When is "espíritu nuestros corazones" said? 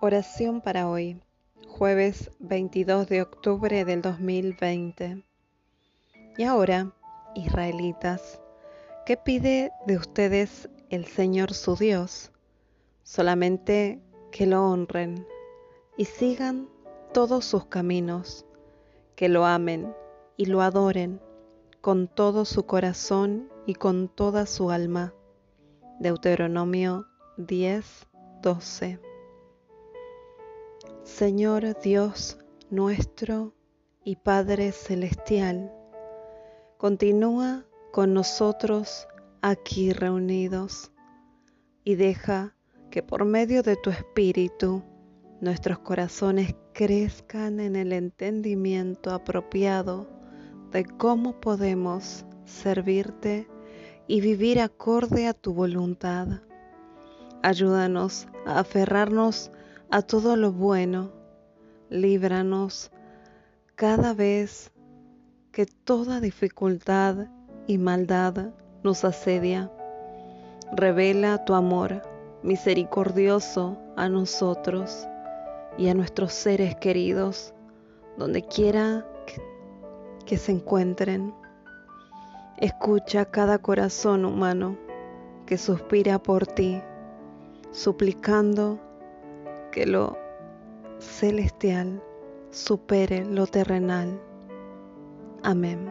43.90-46.54